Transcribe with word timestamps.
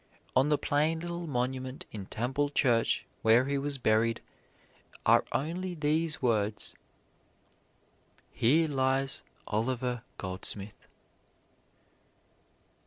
On 0.35 0.49
the 0.49 0.57
plain 0.57 0.99
little 0.99 1.27
monument 1.27 1.85
in 1.91 2.07
Temple 2.07 2.49
Church 2.49 3.05
where 3.21 3.45
he 3.45 3.59
was 3.59 3.77
buried 3.77 4.19
are 5.05 5.23
only 5.31 5.75
these 5.75 6.23
words: 6.23 6.73
Here 8.31 8.67
Lies 8.67 9.21
Oliver 9.45 10.01
Goldsmith. 10.17 10.87